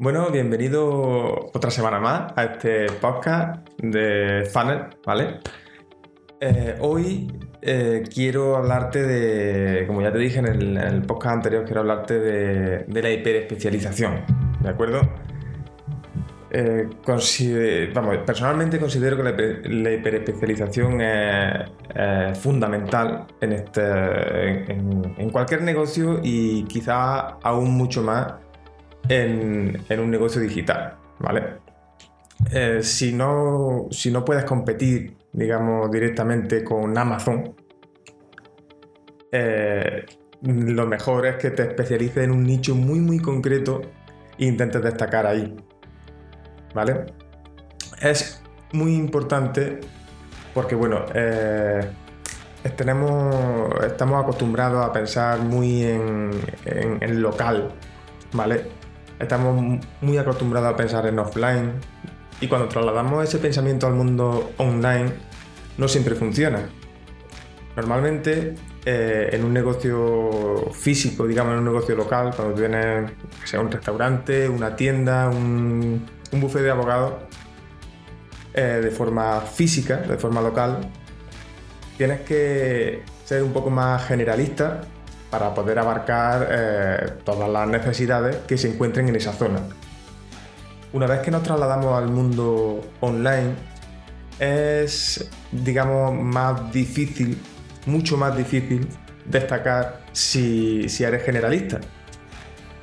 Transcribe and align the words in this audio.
Bueno, 0.00 0.30
bienvenido 0.30 1.50
otra 1.52 1.72
semana 1.72 1.98
más 1.98 2.32
a 2.36 2.44
este 2.44 2.86
podcast 3.00 3.68
de 3.78 4.48
Funnel, 4.52 4.84
¿vale? 5.04 5.40
Eh, 6.40 6.76
hoy 6.78 7.26
eh, 7.60 8.04
quiero 8.14 8.54
hablarte 8.54 9.02
de, 9.02 9.88
como 9.88 10.00
ya 10.00 10.12
te 10.12 10.18
dije 10.18 10.38
en 10.38 10.46
el, 10.46 11.02
podcast 11.02 11.34
anterior, 11.38 11.64
quiero 11.64 11.80
hablarte 11.80 12.16
de, 12.16 13.02
la 13.02 13.10
hiperespecialización, 13.10 14.24
¿de 14.60 14.68
acuerdo? 14.68 15.00
Eh, 16.52 16.88
vamos, 17.92 18.18
personalmente 18.18 18.78
considero 18.78 19.16
que 19.16 19.68
la, 19.68 19.90
hiperespecialización 19.90 21.00
es, 21.00 22.38
fundamental 22.38 23.26
en, 23.40 23.52
este, 23.52 24.70
en, 24.70 25.30
cualquier 25.30 25.62
negocio 25.62 26.20
y 26.22 26.62
quizá 26.66 27.38
aún 27.42 27.72
mucho 27.76 28.04
más 28.04 28.34
en, 29.08 30.00
un 30.00 30.10
negocio 30.10 30.40
digital, 30.40 30.96
¿vale? 31.18 31.58
Eh, 32.52 32.80
si, 32.82 33.12
no, 33.12 33.88
si 33.90 34.10
no 34.10 34.24
puedes 34.24 34.44
competir, 34.44 35.16
digamos, 35.32 35.90
directamente 35.90 36.62
con 36.62 36.96
Amazon, 36.96 37.54
eh, 39.32 40.06
lo 40.42 40.86
mejor 40.86 41.26
es 41.26 41.36
que 41.36 41.50
te 41.50 41.64
especialices 41.64 42.24
en 42.24 42.30
un 42.30 42.44
nicho 42.44 42.74
muy, 42.74 43.00
muy 43.00 43.18
concreto 43.18 43.80
e 44.38 44.46
intentes 44.46 44.82
destacar 44.82 45.26
ahí, 45.26 45.56
¿vale? 46.74 47.06
Es 48.00 48.42
muy 48.72 48.94
importante 48.94 49.80
porque, 50.54 50.74
bueno, 50.74 51.04
eh, 51.14 51.80
tenemos, 52.76 53.84
estamos 53.84 54.22
acostumbrados 54.22 54.84
a 54.84 54.92
pensar 54.92 55.40
muy 55.40 55.84
en, 55.84 56.30
en, 56.64 57.02
en 57.02 57.22
local, 57.22 57.72
¿vale? 58.32 58.77
Estamos 59.18 59.80
muy 60.00 60.18
acostumbrados 60.18 60.72
a 60.72 60.76
pensar 60.76 61.06
en 61.06 61.18
offline 61.18 61.72
y 62.40 62.46
cuando 62.46 62.68
trasladamos 62.68 63.24
ese 63.24 63.38
pensamiento 63.38 63.86
al 63.86 63.94
mundo 63.94 64.52
online 64.58 65.12
no 65.76 65.88
siempre 65.88 66.14
funciona. 66.14 66.68
Normalmente 67.76 68.54
eh, 68.84 69.30
en 69.32 69.44
un 69.44 69.52
negocio 69.52 70.70
físico, 70.72 71.26
digamos 71.26 71.52
en 71.52 71.58
un 71.60 71.64
negocio 71.64 71.96
local, 71.96 72.32
cuando 72.34 72.54
tienes 72.54 73.10
sea 73.44 73.60
un 73.60 73.70
restaurante, 73.70 74.48
una 74.48 74.76
tienda, 74.76 75.28
un, 75.28 76.06
un 76.32 76.40
buffet 76.40 76.62
de 76.62 76.70
abogados, 76.70 77.14
eh, 78.54 78.80
de 78.82 78.90
forma 78.90 79.40
física, 79.40 79.96
de 79.98 80.16
forma 80.16 80.40
local, 80.40 80.80
tienes 81.96 82.20
que 82.22 83.02
ser 83.24 83.42
un 83.42 83.52
poco 83.52 83.70
más 83.70 84.06
generalista 84.06 84.82
para 85.30 85.54
poder 85.54 85.78
abarcar 85.78 86.48
eh, 86.50 87.12
todas 87.24 87.48
las 87.48 87.68
necesidades 87.68 88.36
que 88.46 88.56
se 88.56 88.68
encuentren 88.72 89.08
en 89.08 89.16
esa 89.16 89.32
zona. 89.32 89.60
Una 90.92 91.06
vez 91.06 91.20
que 91.20 91.30
nos 91.30 91.42
trasladamos 91.42 91.98
al 92.02 92.08
mundo 92.08 92.80
online, 93.00 93.54
es, 94.38 95.28
digamos, 95.52 96.14
más 96.14 96.72
difícil, 96.72 97.38
mucho 97.86 98.16
más 98.16 98.36
difícil 98.36 98.88
destacar 99.26 100.00
si, 100.12 100.86
eres 101.00 101.22
generalista. 101.24 101.80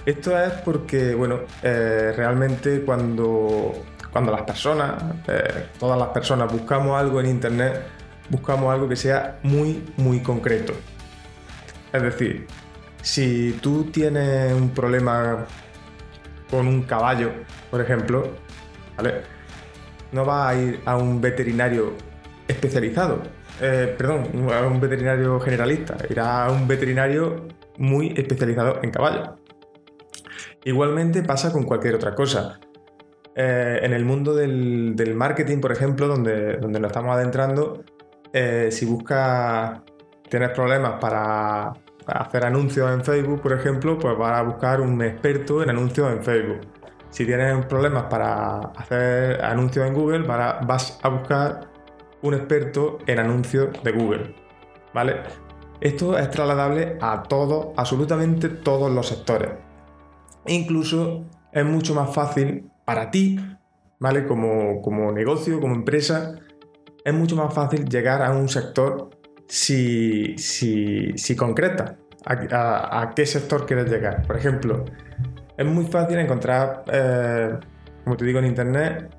Esto 0.06 0.40
es 0.40 0.52
porque, 0.64 1.16
bueno, 1.16 1.40
eh, 1.64 2.14
realmente 2.16 2.82
cuando, 2.82 3.74
cuando 4.12 4.32
las 4.32 4.44
personas, 4.44 5.04
eh, 5.28 5.70
todas 5.80 5.98
las 5.98 6.10
personas 6.10 6.52
buscamos 6.52 7.00
algo 7.00 7.20
en 7.20 7.26
Internet, 7.28 7.82
buscamos 8.30 8.72
algo 8.72 8.88
que 8.88 8.96
sea 8.96 9.40
muy, 9.42 9.84
muy 9.98 10.20
concreto. 10.20 10.74
Es 11.92 12.02
decir, 12.02 12.48
si 13.02 13.58
tú 13.62 13.86
tienes 13.86 14.54
un 14.54 14.70
problema 14.70 15.46
con 16.50 16.68
un 16.68 16.84
caballo, 16.84 17.32
por 17.70 17.82
ejemplo, 17.82 18.32
¿vale? 18.98 19.22
No 20.12 20.26
vas 20.26 20.50
a 20.50 20.60
ir 20.60 20.80
a 20.86 20.98
un 20.98 21.22
veterinario 21.22 21.94
especializado, 22.48 23.22
eh, 23.62 23.94
perdón, 23.98 24.50
a 24.52 24.68
un 24.68 24.80
veterinario 24.80 25.40
generalista, 25.40 25.98
irá 26.10 26.46
a 26.46 26.52
un 26.52 26.68
veterinario 26.68 27.48
muy 27.78 28.14
especializado 28.16 28.80
en 28.84 28.92
caballos. 28.92 29.30
Igualmente 30.64 31.22
pasa 31.22 31.52
con 31.52 31.64
cualquier 31.64 31.96
otra 31.96 32.16
cosa. 32.16 32.60
Eh, 33.36 33.80
en 33.84 33.94
el 33.94 34.06
mundo 34.06 34.34
del, 34.34 35.14
marketing, 35.16 35.60
por 35.60 35.72
ejemplo, 35.72 36.08
donde, 36.08 36.58
donde 36.58 36.80
nos 36.80 36.90
estamos 36.90 37.16
adentrando, 37.16 37.84
eh, 38.34 38.70
si 38.72 38.86
buscas, 38.86 39.82
tienes 40.30 40.50
problemas 40.52 40.94
para 41.00 41.74
hacer 42.08 42.46
anuncios 42.46 42.92
en 42.92 43.04
Facebook, 43.04 43.42
por 43.42 43.54
ejemplo, 43.54 43.98
pues 43.98 44.18
vas 44.18 44.40
a 44.40 44.44
buscar 44.44 44.82
un 44.82 45.02
experto 45.02 45.64
en 45.64 45.70
anuncios 45.70 46.12
en 46.12 46.24
Facebook. 46.24 46.62
Si 47.10 47.26
tienes 47.26 47.66
problemas 47.66 48.04
para 48.04 48.58
hacer 48.76 49.44
anuncios 49.44 49.88
en 49.88 49.94
Google, 49.94 50.20
vas 50.20 51.00
a 51.02 51.10
buscar 51.10 51.62
un 52.22 52.34
experto 52.34 52.98
en 53.08 53.20
anuncios 53.20 53.70
de 53.84 53.92
Google. 53.92 54.36
¿Vale? 54.94 55.22
Esto 55.82 56.18
es 56.18 56.30
trasladable 56.30 56.98
a 57.02 57.24
todos, 57.24 57.68
absolutamente 57.78 58.50
todos 58.50 58.92
los 58.92 59.08
sectores. 59.08 59.52
incluso 60.48 61.26
es 61.52 61.66
mucho 61.66 61.96
más 61.96 62.14
fácil 62.14 62.70
para 62.84 63.10
ti, 63.10 63.40
¿vale? 64.00 64.28
Como, 64.28 64.82
como 64.82 65.12
negocio, 65.12 65.60
como 65.60 65.74
empresa, 65.74 66.36
es 67.04 67.14
mucho 67.14 67.36
más 67.36 67.54
fácil 67.54 67.86
llegar 67.86 68.22
a 68.22 68.32
un 68.32 68.50
sector 68.50 69.10
si, 69.48 70.38
si, 70.38 71.14
si 71.18 71.36
concreta 71.36 71.98
a, 72.26 73.14
qué 73.16 73.26
sector 73.26 73.66
quieres 73.66 73.90
llegar. 73.90 74.24
Por 74.26 74.38
ejemplo, 74.38 74.86
es 75.58 75.66
muy 75.66 75.86
fácil 75.86 76.18
encontrar, 76.18 76.84
eh, 76.92 77.58
como 78.04 78.18
te 78.18 78.26
digo 78.26 78.40
en 78.40 78.46
internet, 78.46 79.10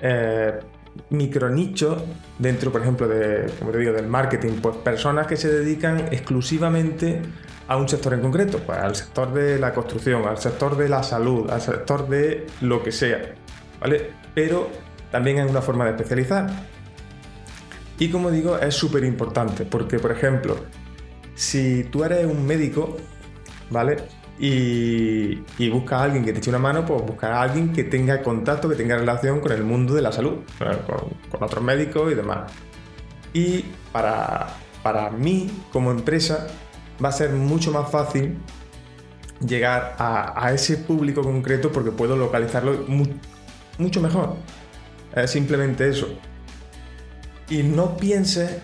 eh, 0.00 0.58
micronichos 1.10 2.02
dentro, 2.38 2.70
por 2.70 2.82
ejemplo, 2.82 3.08
de, 3.08 3.50
como 3.58 3.72
te 3.72 3.78
digo, 3.78 3.92
del 3.92 4.06
marketing, 4.06 4.60
pues 4.60 4.76
personas 4.76 5.26
que 5.26 5.36
se 5.36 5.50
dedican 5.52 5.98
exclusivamente 6.10 7.20
a 7.68 7.76
un 7.76 7.88
sector 7.88 8.14
en 8.14 8.20
concreto, 8.20 8.58
pues 8.58 8.78
al 8.78 8.94
sector 8.94 9.32
de 9.32 9.58
la 9.58 9.72
construcción, 9.72 10.26
al 10.26 10.38
sector 10.38 10.76
de 10.76 10.88
la 10.88 11.02
salud, 11.02 11.50
al 11.50 11.60
sector 11.60 12.08
de 12.08 12.46
lo 12.60 12.82
que 12.82 12.92
sea, 12.92 13.34
¿vale? 13.80 14.10
Pero 14.34 14.68
también 15.10 15.38
hay 15.40 15.48
una 15.48 15.62
forma 15.62 15.84
de 15.84 15.92
especializar. 15.92 16.46
Y 17.98 18.08
como 18.10 18.30
digo, 18.30 18.58
es 18.58 18.74
súper 18.74 19.04
importante 19.04 19.64
porque, 19.64 19.98
por 19.98 20.12
ejemplo, 20.12 20.56
si 21.34 21.84
tú 21.84 22.04
eres 22.04 22.26
un 22.26 22.46
médico, 22.46 22.96
¿vale? 23.70 23.96
Y, 24.38 25.42
y 25.58 25.68
buscas 25.70 26.00
a 26.00 26.04
alguien 26.04 26.24
que 26.24 26.32
te 26.32 26.38
eche 26.38 26.50
una 26.50 26.58
mano, 26.58 26.84
pues 26.84 27.02
buscar 27.02 27.32
a 27.32 27.42
alguien 27.42 27.72
que 27.72 27.84
tenga 27.84 28.22
contacto, 28.22 28.68
que 28.68 28.74
tenga 28.74 28.96
relación 28.96 29.40
con 29.40 29.52
el 29.52 29.62
mundo 29.62 29.94
de 29.94 30.02
la 30.02 30.10
salud, 30.10 30.38
con, 31.30 31.42
otros 31.42 31.62
médicos 31.62 32.10
y 32.12 32.14
demás. 32.14 32.50
Y 33.32 33.64
para, 33.92 34.48
para 34.82 35.10
mí, 35.10 35.50
como 35.72 35.90
empresa, 35.90 36.48
va 37.02 37.10
a 37.10 37.12
ser 37.12 37.30
mucho 37.30 37.70
más 37.70 37.90
fácil 37.90 38.38
llegar 39.46 39.96
a, 39.98 40.44
a 40.44 40.52
ese 40.52 40.76
público 40.76 41.22
concreto 41.22 41.70
porque 41.72 41.90
puedo 41.90 42.16
localizarlo 42.16 42.84
mucho 43.78 44.00
mejor. 44.00 44.36
Es 45.14 45.30
simplemente 45.30 45.88
eso. 45.88 46.08
Y 47.52 47.62
no 47.64 47.98
pienses 47.98 48.62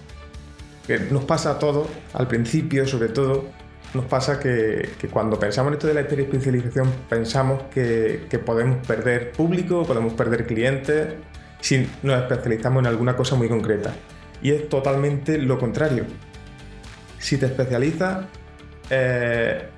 que 0.86 0.98
nos 0.98 1.24
pasa 1.24 1.50
a 1.50 1.58
todos, 1.58 1.88
al 2.14 2.26
principio 2.26 2.86
sobre 2.86 3.10
todo, 3.10 3.44
nos 3.92 4.06
pasa 4.06 4.40
que, 4.40 4.88
cuando 5.12 5.38
pensamos 5.38 5.68
en 5.68 5.74
esto 5.74 5.88
de 5.88 5.92
la 5.92 6.00
especialización 6.00 6.90
pensamos 7.06 7.64
que, 7.64 8.26
podemos 8.46 8.86
perder 8.86 9.32
público, 9.32 9.82
podemos 9.82 10.14
perder 10.14 10.46
clientes 10.46 11.06
si 11.60 11.86
nos 12.02 12.22
especializamos 12.22 12.80
en 12.80 12.86
alguna 12.86 13.14
cosa 13.14 13.36
muy 13.36 13.50
concreta. 13.50 13.94
Y 14.40 14.52
es 14.52 14.70
totalmente 14.70 15.36
lo 15.36 15.58
contrario. 15.58 16.06
Si 17.18 17.36
te 17.36 17.44
especializas, 17.44 18.24
eh, 18.88 19.68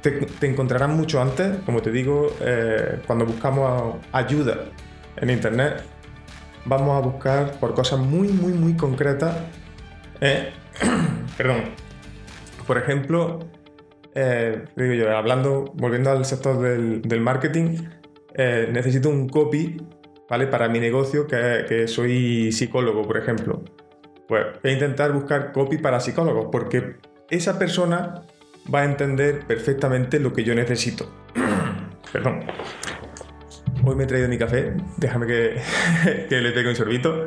te, 0.00 0.46
encontrarás 0.46 0.88
mucho 0.88 1.20
antes, 1.20 1.58
como 1.66 1.82
te 1.82 1.90
digo, 1.90 2.34
eh, 2.40 2.98
cuando 3.06 3.26
buscamos 3.26 3.96
ayuda 4.10 4.56
en 5.18 5.28
Internet, 5.28 5.82
vamos 6.64 6.96
a 6.96 7.00
buscar 7.00 7.52
por 7.58 7.74
cosas 7.74 7.98
muy, 7.98 8.28
muy, 8.28 8.52
muy 8.52 8.76
concretas 8.76 9.36
eh, 10.22 10.52
perdón. 11.36 11.62
Por 12.66 12.78
ejemplo, 12.78 13.40
eh, 14.14 14.64
digo 14.76 14.94
yo, 14.94 15.16
hablando, 15.16 15.64
volviendo 15.74 16.12
al 16.12 16.24
sector 16.24 16.60
del, 16.60 17.20
marketing, 17.20 17.76
eh, 18.34 18.70
necesito 18.72 19.08
un 19.08 19.28
copy, 19.28 19.84
¿vale? 20.30 20.46
Para 20.46 20.68
mi 20.68 20.78
negocio, 20.78 21.26
que, 21.26 21.88
soy 21.88 22.52
psicólogo, 22.52 23.02
por 23.02 23.18
ejemplo. 23.18 23.64
Pues 24.28 24.46
voy 24.62 24.70
a 24.70 24.74
intentar 24.74 25.12
buscar 25.12 25.50
copy 25.52 25.78
para 25.78 25.98
psicólogos, 25.98 26.46
porque 26.52 26.98
esa 27.28 27.58
persona 27.58 28.22
va 28.72 28.82
a 28.82 28.84
entender 28.84 29.40
perfectamente 29.44 30.20
lo 30.20 30.32
que 30.32 30.44
yo 30.44 30.54
necesito. 30.54 31.10
Perdón. 32.12 32.44
Hoy 33.84 33.96
me 33.96 34.04
he 34.04 34.06
traído 34.06 34.28
mi 34.28 34.38
café, 34.38 34.74
déjame 34.96 35.26
que, 35.26 35.60
le 36.30 36.52
pegue 36.52 36.68
un 36.68 36.76
sorbito. 36.76 37.26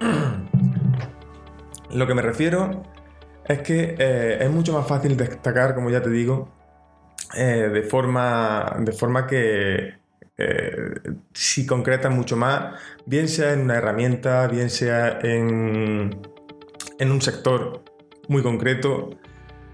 Lo 1.92 2.06
que 2.06 2.14
me 2.14 2.22
refiero 2.22 2.82
es 3.44 3.60
que 3.60 3.96
eh, 3.98 4.38
es 4.40 4.50
mucho 4.50 4.72
más 4.72 4.86
fácil 4.88 5.18
destacar, 5.18 5.74
como 5.74 5.90
ya 5.90 6.00
te 6.00 6.08
digo, 6.08 6.48
eh, 7.36 7.68
de, 7.70 7.82
forma, 7.82 8.74
de 8.78 8.92
forma 8.92 9.26
que 9.26 9.94
eh, 10.38 10.94
si 11.34 11.66
concretas 11.66 12.10
mucho 12.10 12.38
más, 12.38 12.80
bien 13.04 13.28
sea 13.28 13.52
en 13.52 13.60
una 13.60 13.76
herramienta, 13.76 14.46
bien 14.46 14.70
sea 14.70 15.18
en, 15.22 16.22
en 16.98 17.12
un 17.12 17.20
sector 17.20 17.84
muy 18.28 18.42
concreto, 18.42 19.19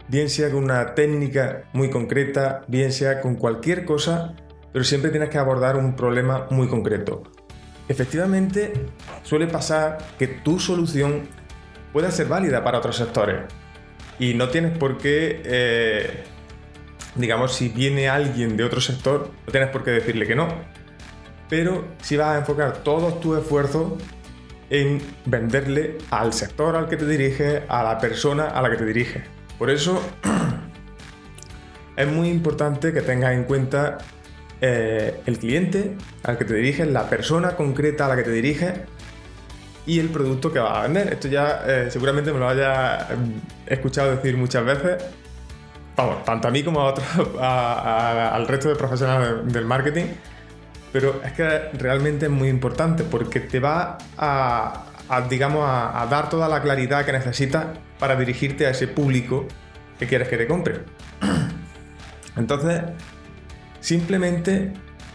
bien 0.08 0.28
sea 0.28 0.50
con 0.50 0.64
una 0.64 0.94
técnica 0.94 1.64
muy 1.72 1.90
concreta, 1.90 2.62
bien 2.68 2.92
sea 2.92 3.20
con 3.20 3.36
cualquier 3.36 3.84
cosa, 3.84 4.34
pero 4.72 4.84
siempre 4.84 5.10
tienes 5.10 5.30
que 5.30 5.38
abordar 5.38 5.76
un 5.76 5.96
problema 5.96 6.46
muy 6.50 6.68
concreto. 6.68 7.22
Efectivamente, 7.88 8.72
suele 9.22 9.46
pasar 9.46 9.98
que 10.18 10.26
tu 10.26 10.58
solución 10.58 11.22
pueda 11.92 12.10
ser 12.10 12.26
válida 12.26 12.62
para 12.64 12.78
otros 12.78 12.96
sectores 12.96 13.42
y 14.18 14.34
no 14.34 14.48
tienes 14.48 14.76
por 14.76 14.98
qué, 14.98 15.42
eh, 15.44 16.24
digamos, 17.14 17.54
si 17.54 17.68
viene 17.68 18.08
alguien 18.08 18.56
de 18.56 18.64
otro 18.64 18.80
sector, 18.80 19.30
no 19.46 19.52
tienes 19.52 19.70
por 19.70 19.84
qué 19.84 19.92
decirle 19.92 20.26
que 20.26 20.34
no. 20.34 20.48
Pero 21.48 21.84
si 22.02 22.16
vas 22.16 22.34
a 22.34 22.38
enfocar 22.38 22.78
todos 22.78 23.20
tus 23.20 23.38
esfuerzos 23.38 23.92
en 24.68 25.00
venderle 25.26 25.98
al 26.10 26.32
sector 26.32 26.74
al 26.74 26.88
que 26.88 26.96
te 26.96 27.06
diriges, 27.06 27.62
a 27.68 27.84
la 27.84 27.98
persona 27.98 28.48
a 28.48 28.60
la 28.62 28.70
que 28.70 28.76
te 28.76 28.84
diriges. 28.84 29.35
Por 29.58 29.70
eso 29.70 30.02
es 31.96 32.08
muy 32.08 32.28
importante 32.28 32.92
que 32.92 33.02
tengas 33.02 33.32
en 33.32 33.44
cuenta 33.44 33.98
eh, 34.60 35.20
el 35.26 35.38
cliente 35.38 35.96
al 36.22 36.38
que 36.38 36.44
te 36.44 36.54
diriges, 36.54 36.88
la 36.88 37.08
persona 37.08 37.56
concreta 37.56 38.06
a 38.06 38.08
la 38.08 38.16
que 38.16 38.22
te 38.22 38.30
diriges 38.30 38.72
y 39.86 40.00
el 40.00 40.08
producto 40.08 40.52
que 40.52 40.58
vas 40.58 40.78
a 40.78 40.82
vender. 40.82 41.12
Esto 41.12 41.28
ya 41.28 41.62
eh, 41.66 41.90
seguramente 41.90 42.32
me 42.32 42.38
lo 42.38 42.48
haya 42.48 43.08
em, 43.10 43.40
escuchado 43.66 44.10
decir 44.10 44.36
muchas 44.36 44.64
veces. 44.64 45.02
Vamos, 45.96 46.24
tanto 46.24 46.48
a 46.48 46.50
mí 46.50 46.62
como 46.62 46.80
a 46.80 46.84
otros, 46.86 47.06
al 47.40 48.46
resto 48.46 48.68
de 48.68 48.76
profesionales 48.76 49.52
del 49.52 49.64
marketing. 49.64 50.06
Pero 50.92 51.20
es 51.24 51.32
que 51.32 51.44
realmente 51.74 52.26
es 52.26 52.32
muy 52.32 52.48
importante 52.48 53.04
porque 53.04 53.40
te 53.40 53.60
va 53.60 53.98
a, 54.16 54.84
digamos, 55.28 55.64
a, 55.66 56.06
dar 56.10 56.28
toda 56.28 56.48
la 56.48 56.62
claridad 56.62 57.04
que 57.04 57.12
necesitas 57.12 57.66
para 57.98 58.16
dirigirte 58.16 58.66
a 58.66 58.70
ese 58.70 58.88
público 58.88 59.46
que 59.98 60.06
quieres 60.06 60.28
que 60.28 60.36
te 60.36 60.46
compre. 60.46 60.80
Entonces, 62.36 62.82
simplemente 63.80 64.72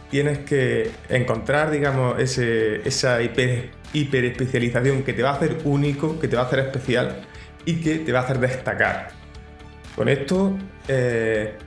tienes 0.10 0.40
que 0.40 0.92
encontrar, 1.10 1.72
digamos, 1.72 2.20
ese, 2.20 2.88
esa 2.88 3.22
hiper, 3.22 3.72
hiperespecialización 3.94 5.04
que 5.04 5.14
te 5.14 5.24
va 5.24 5.32
a 5.32 5.34
hacer 5.34 5.60
único, 5.64 6.20
que 6.20 6.28
te 6.28 6.36
va 6.36 6.44
a 6.44 6.46
hacer 6.46 6.60
especial 6.60 7.22
y 7.66 7.76
que 7.76 8.00
te 8.00 8.12
va 8.12 8.20
a 8.20 8.24
hacer 8.24 8.40
destacar. 8.40 9.10
Con 9.96 10.10
esto, 10.10 10.58
eh, 10.88 11.58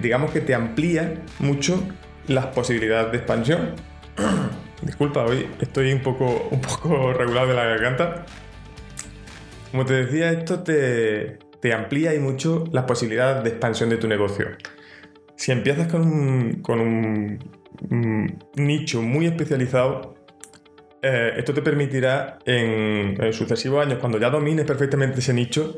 digamos 0.00 0.30
que 0.30 0.40
te 0.40 0.54
amplía 0.54 1.14
mucho 1.38 1.82
las 2.28 2.46
posibilidades 2.46 3.12
de 3.12 3.18
expansión. 3.18 3.74
Disculpa, 4.94 5.24
hoy 5.24 5.48
estoy 5.60 5.92
un 5.92 6.02
poco, 6.02 6.46
un 6.52 6.60
poco 6.60 7.12
regular 7.18 7.48
de 7.48 7.54
la 7.54 7.64
garganta. 7.64 8.26
Como 9.72 9.84
te 9.84 10.04
decía, 10.04 10.30
esto 10.30 10.62
te, 10.62 11.40
te 11.60 11.74
amplía 11.74 12.14
y 12.14 12.20
mucho 12.20 12.62
las 12.70 12.84
posibilidades 12.84 13.42
de 13.42 13.50
expansión 13.50 13.90
de 13.90 13.96
tu 13.96 14.06
negocio. 14.06 14.50
Si 15.34 15.50
empiezas 15.50 15.88
con 15.88 16.80
un, 16.80 17.40
nicho 18.54 19.02
muy 19.02 19.26
especializado, 19.26 20.14
eh, 21.02 21.32
esto 21.38 21.52
te 21.52 21.60
permitirá 21.62 22.38
en, 22.44 23.16
sucesivos 23.32 23.84
años, 23.84 23.98
cuando 23.98 24.18
ya 24.18 24.30
domines 24.30 24.64
perfectamente 24.64 25.18
ese 25.18 25.34
nicho, 25.34 25.74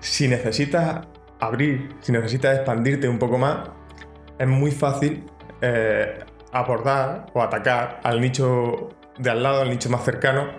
si 0.00 0.28
necesitas 0.28 1.06
abrir, 1.40 1.90
si 2.00 2.10
necesitas 2.10 2.56
expandirte 2.56 3.06
un 3.06 3.18
poco 3.18 3.36
más, 3.36 3.68
es 4.38 4.48
muy 4.48 4.70
fácil 4.70 5.24
eh, 5.60 6.20
abordar 6.58 7.26
o 7.34 7.42
atacar 7.42 8.00
al 8.02 8.20
nicho 8.20 8.90
de 9.18 9.30
al 9.30 9.42
lado, 9.42 9.62
al 9.62 9.70
nicho 9.70 9.90
más 9.90 10.04
cercano, 10.04 10.50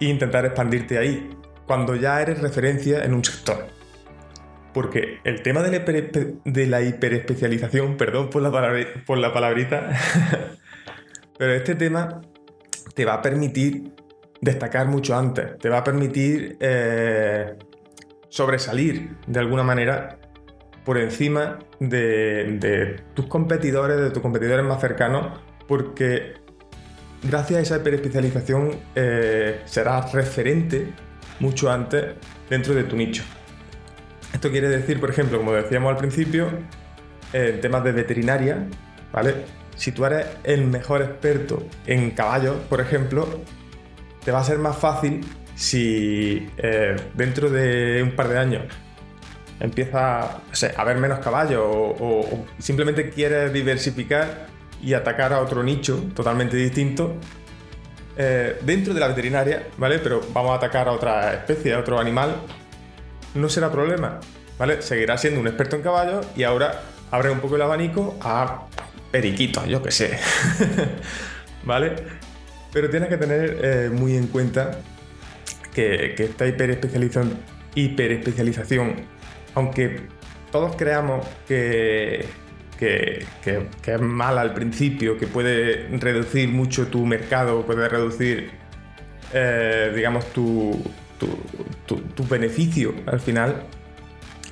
e 0.00 0.06
intentar 0.06 0.44
expandirte 0.44 0.98
ahí, 0.98 1.30
cuando 1.66 1.94
ya 1.96 2.20
eres 2.20 2.40
referencia 2.40 3.04
en 3.04 3.14
un 3.14 3.24
sector. 3.24 3.66
Porque 4.72 5.18
el 5.24 5.42
tema 5.42 5.62
de 5.62 6.66
la, 6.66 6.82
hiperespecialización, 6.82 7.96
perdón 7.96 8.30
por 8.30 8.42
la, 8.42 8.86
por 9.06 9.18
la 9.18 9.32
palabrita, 9.32 9.90
pero 11.38 11.52
este 11.52 11.74
tema 11.74 12.20
te 12.94 13.04
va 13.04 13.14
a 13.14 13.22
permitir 13.22 13.92
destacar 14.40 14.88
mucho 14.88 15.16
antes, 15.16 15.58
te 15.58 15.68
va 15.68 15.78
a 15.78 15.84
permitir 15.84 16.56
eh, 16.60 17.54
sobresalir 18.28 19.16
de 19.26 19.40
alguna 19.40 19.62
manera 19.62 20.18
por 20.84 20.98
encima 20.98 21.58
de, 21.78 23.00
tus 23.14 23.26
competidores, 23.26 24.00
de 24.00 24.10
tus 24.10 24.22
competidores 24.22 24.64
más 24.64 24.80
cercanos, 24.80 25.38
porque 25.68 26.34
gracias 27.22 27.58
a 27.58 27.62
esa 27.62 27.76
hiperespecialización 27.76 28.76
eh, 28.94 29.60
serás 29.64 30.12
referente 30.12 30.88
mucho 31.40 31.70
antes 31.70 32.14
dentro 32.50 32.74
de 32.74 32.84
tu 32.84 32.96
nicho. 32.96 33.22
Esto 34.32 34.50
quiere 34.50 34.68
decir, 34.68 34.98
por 34.98 35.10
ejemplo, 35.10 35.38
como 35.38 35.52
decíamos 35.52 35.90
al 35.90 35.98
principio, 35.98 36.48
en 37.32 37.60
temas 37.60 37.84
de 37.84 37.92
veterinaria, 37.92 38.66
¿vale? 39.12 39.34
Si 39.76 39.92
tú 39.92 40.04
eres 40.04 40.26
el 40.44 40.66
mejor 40.66 41.02
experto 41.02 41.62
en 41.86 42.10
caballos, 42.10 42.56
por 42.68 42.80
ejemplo, 42.80 43.40
te 44.24 44.32
va 44.32 44.40
a 44.40 44.44
ser 44.44 44.58
más 44.58 44.76
fácil 44.76 45.20
si 45.54 46.48
eh, 46.56 46.96
dentro 47.14 47.50
de 47.50 48.02
un 48.02 48.12
par 48.12 48.28
de 48.28 48.38
años 48.38 48.62
empieza 49.62 50.22
a 50.22 50.42
haber 50.76 50.98
menos 50.98 51.20
caballos 51.20 51.62
o, 51.64 52.44
simplemente 52.58 53.10
quieres 53.10 53.52
diversificar 53.52 54.46
y 54.82 54.94
atacar 54.94 55.32
a 55.32 55.40
otro 55.40 55.62
nicho 55.62 56.08
totalmente 56.14 56.56
distinto 56.56 57.16
eh, 58.16 58.58
dentro 58.62 58.92
de 58.92 59.00
la 59.00 59.06
veterinaria, 59.06 59.68
¿vale? 59.78 60.00
Pero 60.00 60.20
vamos 60.34 60.50
a 60.50 60.54
atacar 60.56 60.88
a 60.88 60.92
otra 60.92 61.32
especie, 61.32 61.72
a 61.72 61.78
otro 61.78 61.98
animal, 61.98 62.34
no 63.34 63.48
será 63.48 63.70
problema, 63.70 64.18
¿vale? 64.58 64.82
Seguirá 64.82 65.16
siendo 65.16 65.40
un 65.40 65.46
experto 65.46 65.76
en 65.76 65.82
caballos 65.82 66.26
y 66.36 66.42
ahora 66.42 66.82
abre 67.12 67.30
un 67.30 67.38
poco 67.38 67.56
el 67.56 67.62
abanico 67.62 68.18
a 68.20 68.66
periquitos, 69.12 69.66
yo 69.68 69.80
que 69.80 69.92
sé, 69.92 70.18
¿vale? 71.64 71.94
Pero 72.72 72.90
tienes 72.90 73.08
que 73.08 73.16
tener 73.16 73.58
eh, 73.62 73.90
muy 73.92 74.16
en 74.16 74.26
cuenta 74.26 74.78
que, 75.72 76.14
esta 76.18 76.46
hiperespecialización, 76.46 77.38
hiperespecialización, 77.74 79.21
aunque 79.54 80.00
todos 80.50 80.76
creamos 80.76 81.26
que, 81.46 82.26
que, 82.78 83.26
es 83.86 84.00
mala 84.00 84.40
al 84.40 84.54
principio, 84.54 85.16
que 85.16 85.26
puede 85.26 85.88
reducir 85.98 86.48
mucho 86.48 86.88
tu 86.88 87.06
mercado, 87.06 87.64
puede 87.64 87.88
reducir, 87.88 88.50
eh, 89.32 89.92
digamos, 89.94 90.26
tu, 90.32 90.82
tu, 91.18 92.26
beneficio 92.28 92.94
al 93.06 93.20
final 93.20 93.64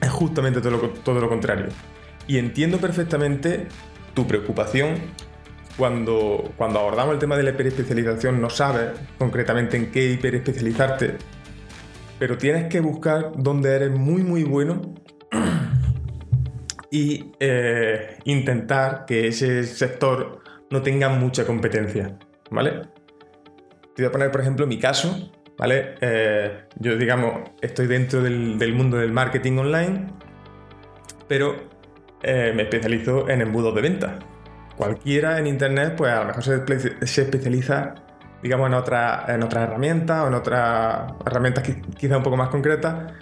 es 0.00 0.10
justamente 0.10 0.60
todo 0.60 0.70
lo, 0.72 0.78
todo 0.90 1.20
lo 1.20 1.28
contrario. 1.28 1.66
Y 2.26 2.38
entiendo 2.38 2.78
perfectamente 2.78 3.66
tu 4.14 4.26
preocupación 4.26 4.96
cuando, 5.76 6.52
cuando 6.56 6.78
abordamos 6.80 7.14
el 7.14 7.18
tema 7.18 7.36
de 7.36 7.42
la 7.42 7.50
hiperespecialización, 7.50 8.40
no 8.40 8.50
sabes 8.50 8.90
concretamente 9.18 9.76
en 9.76 9.90
qué 9.90 10.12
hiperespecializarte, 10.12 11.16
pero 12.20 12.38
tienes 12.38 12.68
que 12.68 12.78
buscar 12.78 13.32
donde 13.36 13.74
eres 13.74 13.90
muy 13.90 14.22
muy 14.22 14.44
bueno 14.44 14.94
y 16.92 17.32
eh, 17.40 18.18
intentar 18.24 19.06
que 19.06 19.26
ese 19.26 19.64
sector 19.64 20.40
no 20.70 20.82
tenga 20.82 21.08
mucha 21.08 21.44
competencia, 21.44 22.16
¿vale? 22.50 22.82
Te 23.96 24.02
voy 24.02 24.08
a 24.08 24.12
poner, 24.12 24.30
por 24.30 24.40
ejemplo, 24.40 24.68
mi 24.68 24.78
caso. 24.78 25.32
¿vale? 25.60 25.94
Eh, 26.00 26.64
yo, 26.78 26.96
digamos, 26.96 27.50
estoy 27.60 27.86
dentro 27.86 28.22
del, 28.22 28.72
mundo 28.72 28.96
del 28.96 29.12
marketing 29.12 29.58
online, 29.58 30.06
pero 31.28 31.54
eh, 32.22 32.52
me 32.56 32.62
especializo 32.62 33.28
en 33.28 33.42
embudos 33.42 33.74
de 33.74 33.82
venta. 33.82 34.18
Cualquiera 34.78 35.38
en 35.38 35.46
Internet, 35.46 35.96
pues 35.98 36.12
a 36.12 36.20
lo 36.20 36.26
mejor 36.28 36.42
se, 36.42 37.20
especializa, 37.22 37.94
digamos, 38.42 38.68
en 38.68 38.74
otra, 38.74 39.24
en 39.28 39.42
otra 39.42 39.64
herramienta 39.64 40.24
o 40.24 40.28
en 40.28 40.34
otras 40.34 41.12
herramientas 41.26 41.64
quizá 41.98 42.16
un 42.16 42.22
poco 42.22 42.36
más 42.36 42.48
concretas. 42.48 43.12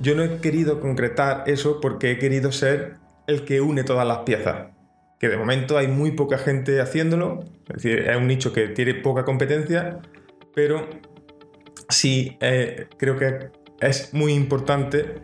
Yo 0.00 0.14
no 0.14 0.22
he 0.22 0.38
querido 0.38 0.80
concretar 0.80 1.44
eso 1.46 1.80
porque 1.80 2.12
he 2.12 2.18
querido 2.18 2.52
ser 2.52 2.96
el 3.26 3.44
que 3.44 3.60
une 3.60 3.84
todas 3.84 4.06
las 4.06 4.18
piezas. 4.18 4.68
Que 5.18 5.28
de 5.28 5.38
momento 5.38 5.78
hay 5.78 5.88
muy 5.88 6.12
poca 6.12 6.36
gente 6.36 6.80
haciéndolo, 6.80 7.40
es 7.68 7.82
decir, 7.82 8.00
es 8.00 8.16
un 8.16 8.26
nicho 8.26 8.52
que 8.52 8.68
tiene 8.68 8.94
poca 8.94 9.24
competencia, 9.24 9.98
pero 10.54 10.86
sí 11.88 12.36
eh, 12.40 12.88
creo 12.98 13.16
que 13.16 13.50
es 13.80 14.12
muy 14.12 14.34
importante 14.34 15.14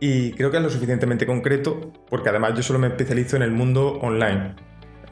y 0.00 0.32
creo 0.32 0.50
que 0.50 0.58
es 0.58 0.62
lo 0.62 0.68
suficientemente 0.68 1.26
concreto 1.26 1.92
porque 2.10 2.28
además 2.28 2.54
yo 2.54 2.62
solo 2.62 2.78
me 2.78 2.88
especializo 2.88 3.36
en 3.36 3.42
el 3.42 3.52
mundo 3.52 3.98
online. 4.02 4.54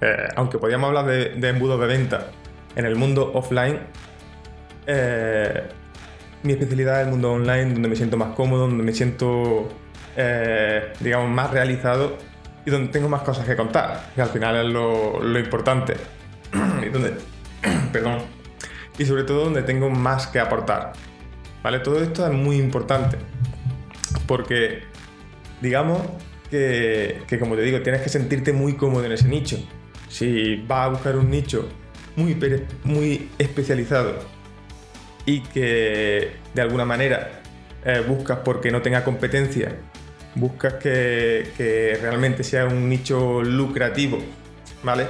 Eh, 0.02 0.28
aunque 0.36 0.58
podríamos 0.58 0.88
hablar 0.88 1.06
de, 1.06 1.30
de, 1.36 1.48
embudos 1.48 1.80
de 1.80 1.86
venta 1.86 2.30
en 2.76 2.84
el 2.84 2.96
mundo 2.96 3.30
offline, 3.34 3.78
eh, 4.86 5.62
mi 6.42 6.52
especialidad 6.52 7.00
es 7.00 7.06
el 7.06 7.12
mundo 7.12 7.32
online 7.32 7.72
donde 7.72 7.88
me 7.88 7.96
siento 7.96 8.16
más 8.16 8.34
cómodo, 8.34 8.66
donde 8.66 8.82
me 8.82 8.92
siento, 8.92 9.68
digamos, 11.00 11.30
más 11.30 11.50
realizado 11.50 12.16
y 12.64 12.70
donde 12.70 12.90
tengo 12.90 13.08
más 13.08 13.22
cosas 13.22 13.46
que 13.46 13.56
contar, 13.56 14.10
que 14.14 14.22
al 14.22 14.28
final 14.28 14.66
es 14.66 14.72
lo, 14.72 15.20
lo 15.22 15.38
importante. 15.38 15.94
y 16.86 16.88
donde, 16.88 17.14
perdón, 17.92 18.18
y 18.98 19.04
sobre 19.04 19.24
todo 19.24 19.44
donde 19.44 19.62
tengo 19.62 19.90
más 19.90 20.26
que 20.26 20.40
aportar. 20.40 20.92
¿Vale? 21.62 21.80
Todo 21.80 22.02
esto 22.02 22.26
es 22.26 22.32
muy 22.32 22.56
importante 22.56 23.18
porque 24.26 24.82
digamos 25.60 26.00
que, 26.50 27.22
que, 27.26 27.38
como 27.38 27.54
te 27.54 27.62
digo, 27.62 27.80
tienes 27.82 28.00
que 28.00 28.08
sentirte 28.08 28.52
muy 28.52 28.74
cómodo 28.74 29.04
en 29.04 29.12
ese 29.12 29.28
nicho. 29.28 29.58
Si 30.08 30.56
vas 30.66 30.86
a 30.86 30.88
buscar 30.88 31.16
un 31.16 31.30
nicho 31.30 31.68
muy, 32.16 32.36
muy 32.84 33.30
especializado 33.38 34.18
y 35.26 35.40
que 35.40 36.32
de 36.54 36.62
alguna 36.62 36.84
manera 36.84 37.40
eh, 37.84 38.02
buscas 38.06 38.38
porque 38.44 38.70
no 38.70 38.82
tenga 38.82 39.04
competencia, 39.04 39.74
buscas 40.34 40.74
que, 40.74 41.52
que 41.56 41.98
realmente 42.00 42.44
sea 42.44 42.66
un 42.66 42.88
nicho 42.88 43.42
lucrativo, 43.42 44.18
¿vale? 44.82 45.06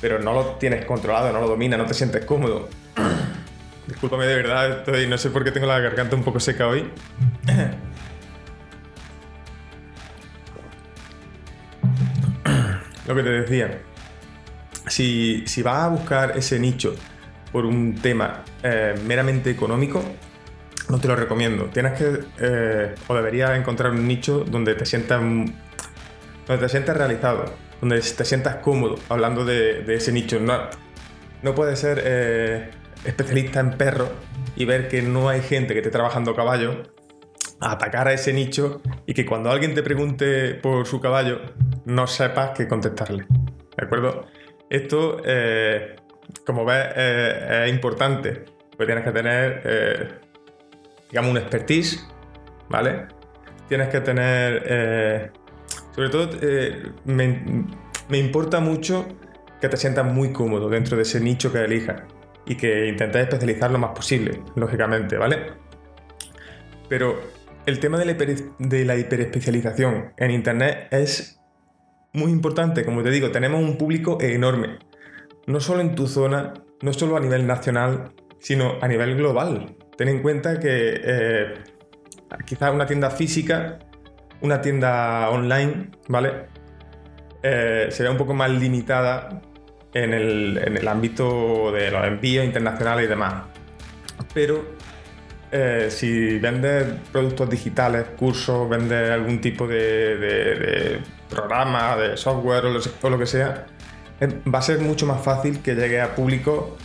Pero 0.00 0.18
no 0.18 0.32
lo 0.32 0.44
tienes 0.56 0.84
controlado, 0.84 1.32
no 1.32 1.40
lo 1.40 1.48
dominas, 1.48 1.78
no 1.78 1.86
te 1.86 1.94
sientes 1.94 2.24
cómodo. 2.24 2.68
Discúlpame 3.86 4.26
de 4.26 4.36
verdad, 4.36 4.78
estoy, 4.78 5.06
no 5.06 5.18
sé 5.18 5.30
por 5.30 5.44
qué 5.44 5.50
tengo 5.50 5.66
la 5.66 5.78
garganta 5.80 6.16
un 6.16 6.24
poco 6.24 6.40
seca 6.40 6.68
hoy. 6.68 6.88
Lo 13.06 13.16
que 13.16 13.22
te 13.24 13.30
decía, 13.30 13.80
si, 14.92 15.62
vas 15.62 15.84
a 15.84 15.88
buscar 15.88 16.36
ese 16.36 16.58
nicho 16.58 16.94
por 17.50 17.64
un 17.64 17.94
tema 17.94 18.44
eh, 18.62 18.94
meramente 19.06 19.50
económico, 19.50 20.02
no 20.88 20.98
te 20.98 21.08
lo 21.08 21.16
recomiendo. 21.16 21.66
Tienes 21.66 21.98
que, 21.98 22.20
eh, 22.40 22.94
o 23.06 23.14
deberías 23.14 23.58
encontrar 23.58 23.92
un 23.92 24.06
nicho 24.06 24.44
donde 24.44 24.74
te 24.74 24.84
sientas, 24.84 25.20
donde 25.20 25.52
te 26.58 26.68
sientas 26.68 26.96
realizado, 26.96 27.54
donde 27.80 28.00
te 28.00 28.24
sientas 28.24 28.56
cómodo 28.56 28.96
hablando 29.08 29.44
de, 29.44 29.84
ese 29.94 30.12
nicho. 30.12 30.38
No, 30.40 30.58
no 31.42 31.54
puedes 31.54 31.78
ser 31.78 32.02
eh, 32.04 32.70
especialista 33.04 33.60
en 33.60 33.70
perros 33.72 34.10
y 34.56 34.64
ver 34.66 34.88
que 34.88 35.00
no 35.02 35.28
hay 35.28 35.40
gente 35.40 35.72
que 35.72 35.80
esté 35.80 35.90
trabajando 35.90 36.34
caballo, 36.34 36.82
atacar 37.60 38.08
a 38.08 38.12
ese 38.12 38.32
nicho 38.32 38.82
y 39.06 39.14
que 39.14 39.24
cuando 39.24 39.50
alguien 39.50 39.74
te 39.74 39.82
pregunte 39.82 40.54
por 40.54 40.86
su 40.86 41.00
caballo, 41.00 41.40
no 41.86 42.06
sepas 42.06 42.50
qué 42.50 42.68
contestarle. 42.68 43.24
¿De 43.76 43.86
acuerdo? 43.86 44.26
Esto, 44.72 45.20
eh, 45.24 45.96
como 46.46 46.64
ves, 46.64 46.86
es 46.96 47.70
importante, 47.70 48.44
porque 48.70 48.86
tienes 48.86 49.04
que 49.04 49.12
tener 49.12 50.22
digamos, 51.12 51.30
un 51.30 51.36
expertise, 51.36 52.08
¿vale? 52.70 53.06
Tienes 53.68 53.88
que 53.88 54.00
tener, 54.00 54.62
eh, 54.66 55.30
sobre 55.94 56.08
todo, 56.08 56.30
eh, 56.40 56.90
me, 57.04 58.18
importa 58.18 58.60
mucho 58.60 59.06
que 59.60 59.68
te 59.68 59.76
sientas 59.76 60.06
muy 60.06 60.32
cómodo 60.32 60.68
dentro 60.68 60.96
de 60.96 61.02
ese 61.02 61.20
nicho 61.20 61.52
que 61.52 61.62
elijas 61.62 62.02
y 62.46 62.56
que 62.56 62.88
intentes 62.88 63.22
especializar 63.22 63.70
lo 63.70 63.78
más 63.78 63.90
posible, 63.90 64.42
lógicamente, 64.56 65.16
¿vale? 65.18 65.52
Pero 66.88 67.20
el 67.66 67.78
tema 67.78 67.98
de 67.98 68.06
la, 68.06 68.14
de 68.58 68.84
la 68.84 68.96
hiperespecialización 68.96 70.14
en 70.16 70.30
Internet 70.30 70.88
es 70.90 71.41
muy 72.12 72.30
importante, 72.30 72.84
como 72.84 73.02
te 73.02 73.10
digo, 73.10 73.30
tenemos 73.30 73.62
un 73.62 73.78
público 73.78 74.18
enorme, 74.20 74.78
no 75.46 75.60
solo 75.60 75.80
en 75.80 75.94
tu 75.94 76.06
zona, 76.06 76.54
no 76.82 76.92
solo 76.92 77.16
a 77.16 77.20
nivel 77.20 77.46
nacional, 77.46 78.12
sino 78.38 78.78
a 78.80 78.88
nivel 78.88 79.16
global. 79.16 79.76
Ten 79.96 80.08
en 80.08 80.20
cuenta 80.20 80.58
que 80.58 81.00
eh, 81.04 81.54
quizás 82.44 82.72
una 82.72 82.86
tienda 82.86 83.10
física, 83.10 83.78
una 84.40 84.60
tienda 84.60 85.30
online, 85.30 85.90
¿vale? 86.08 86.46
Eh, 87.42 87.88
sería 87.90 88.10
un 88.10 88.18
poco 88.18 88.34
más 88.34 88.50
limitada 88.50 89.40
en 89.94 90.12
el, 90.12 90.88
ámbito 90.88 91.72
de 91.72 91.90
los 91.90 92.04
envíos 92.06 92.44
internacionales 92.44 93.06
y 93.06 93.08
demás. 93.08 93.44
Pero 94.32 94.64
eh, 95.50 95.88
si 95.90 96.38
vendes 96.38 96.86
productos 97.12 97.50
digitales, 97.50 98.06
cursos, 98.16 98.68
vendes 98.68 99.10
algún 99.10 99.40
tipo 99.40 99.66
de, 99.66 101.00
programa, 101.32 101.96
de 101.96 102.16
software 102.16 102.66
o 102.66 103.08
lo, 103.10 103.18
que 103.18 103.26
sea, 103.26 103.66
va 104.22 104.58
a 104.58 104.62
ser 104.62 104.78
mucho 104.80 105.06
más 105.06 105.22
fácil 105.22 105.60
que 105.62 105.74
llegue 105.74 106.00
a 106.00 106.14
público 106.14 106.76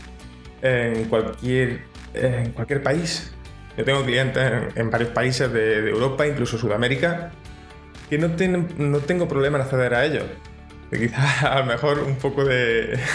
en 0.62 1.06
cualquier 1.06 1.82
en 2.14 2.52
cualquier 2.52 2.84
país. 2.84 3.32
Yo 3.78 3.86
tengo 3.86 4.04
clientes 4.04 4.44
en, 4.76 4.90
varios 4.90 5.12
países 5.12 5.52
de, 5.52 5.90
Europa, 5.90 6.26
incluso 6.26 6.58
Sudamérica, 6.58 7.32
que 8.10 8.18
no, 8.18 8.32
tienen, 8.32 8.68
no 8.78 9.00
tengo 9.00 9.28
problema 9.28 9.58
en 9.58 9.64
acceder 9.64 9.94
a 9.94 10.06
ellos. 10.06 10.26
quizás 10.90 11.44
a 11.44 11.60
lo 11.60 11.66
mejor 11.66 12.00
un 12.00 12.16
poco 12.16 12.44
de... 12.44 13.00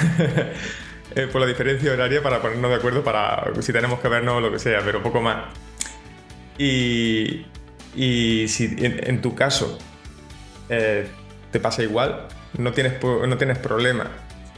Eh, 1.15 1.29
por 1.31 1.43
la 1.43 1.47
diferencia 1.47 1.93
horaria 1.93 2.23
para 2.23 2.41
ponernos 2.41 2.71
de 2.71 2.77
acuerdo 2.79 3.05
para 3.05 3.45
si 3.61 3.71
tenemos 3.71 4.01
que 4.01 4.09
vernos 4.09 4.37
o 4.37 4.41
lo 4.41 4.51
que 4.51 4.59
sea, 4.59 4.81
pero 4.83 5.03
poco 5.03 5.21
más. 5.21 5.45
Y, 6.57 7.45
y 7.95 8.49
si 8.49 8.75
en, 8.79 9.21
tu 9.21 9.35
caso 9.35 9.79
eh, 10.71 11.07
te 11.53 11.61
pasa 11.61 11.83
igual, 11.83 12.27
no 12.57 12.73
tienes, 12.73 12.95
no 13.03 13.37
tienes 13.37 13.59
problema 13.59 14.07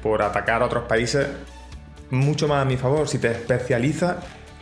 por 0.03 0.23
atacar 0.23 0.63
a 0.63 0.67
otros 0.67 0.85
países, 0.85 1.27
mucho 2.11 2.49
más 2.49 2.63
a 2.63 2.65
mi 2.65 2.77
favor. 2.77 3.09
Si 3.09 3.19
te 3.19 3.31
especializas, 3.31 4.17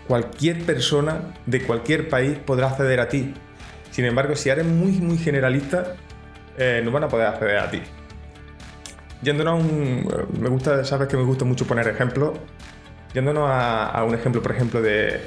cualquier 0.08 0.64
persona 0.64 1.34
de 1.46 1.62
cualquier 1.62 2.08
país 2.08 2.38
podrá 2.38 2.68
acceder 2.68 3.00
a 3.00 3.08
ti. 3.08 3.34
Sin 3.90 4.06
embargo, 4.06 4.34
si 4.34 4.48
eres 4.48 4.64
muy, 4.64 4.92
muy 4.92 5.18
generalista, 5.18 5.94
eh, 6.56 6.80
no 6.84 6.90
van 6.90 7.04
a 7.04 7.08
poder 7.08 7.26
acceder 7.26 7.58
a 7.58 7.70
ti. 7.70 7.82
Yéndonos 9.22 9.52
a 9.52 9.56
un. 9.56 10.08
Me 10.40 10.48
gusta, 10.48 10.84
sabes 10.84 11.08
que 11.08 11.16
me 11.16 11.24
gusta 11.24 11.44
mucho 11.44 11.66
poner 11.66 11.86
ejemplos. 11.86 12.38
Yéndonos 13.12 13.48
a, 13.48 14.02
un 14.04 14.14
ejemplo, 14.14 14.40
por 14.42 14.52
ejemplo, 14.52 14.80
de, 14.80 15.20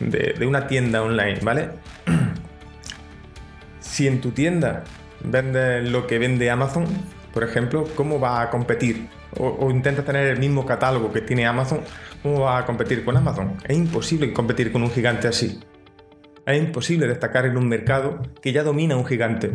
de, 0.00 0.44
una 0.46 0.66
tienda 0.66 1.02
online, 1.02 1.38
¿vale? 1.42 1.70
si 3.80 4.08
en 4.08 4.20
tu 4.20 4.32
tienda 4.32 4.82
vendes 5.24 5.88
lo 5.88 6.06
que 6.06 6.18
vende 6.18 6.50
Amazon, 6.50 6.86
por 7.32 7.44
ejemplo, 7.44 7.84
¿cómo 7.94 8.18
va 8.18 8.42
a 8.42 8.50
competir 8.50 9.08
o, 9.36 9.70
intenta 9.70 10.04
tener 10.04 10.26
el 10.26 10.38
mismo 10.38 10.64
catálogo 10.64 11.12
que 11.12 11.20
tiene 11.20 11.46
Amazon, 11.46 11.80
¿cómo 12.22 12.40
va 12.40 12.58
a 12.58 12.66
competir 12.66 13.04
con 13.04 13.16
Amazon? 13.16 13.56
Es 13.66 13.76
imposible 13.76 14.32
competir 14.32 14.72
con 14.72 14.82
un 14.82 14.90
gigante 14.90 15.28
así. 15.28 15.60
Es 16.46 16.58
imposible 16.58 17.06
destacar 17.06 17.44
en 17.46 17.56
un 17.56 17.68
mercado 17.68 18.22
que 18.40 18.52
ya 18.52 18.62
domina 18.62 18.96
un 18.96 19.04
gigante. 19.04 19.52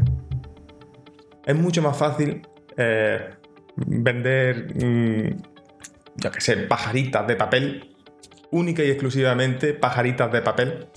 Es 1.46 1.55
mucho 1.55 1.82
más 1.82 1.98
fácil 1.98 2.48
eh, 2.77 3.32
vender, 3.75 4.67
mm, 4.75 5.41
ya 6.17 6.32
que 6.32 6.41
sé, 6.41 6.58
pajaritas 6.58 7.25
de 7.27 7.36
papel, 7.36 7.96
única 8.51 8.84
y 8.84 8.91
exclusivamente 8.91 9.74
pajaritas 9.74 10.32
de 10.32 10.41
papel. 10.41 10.88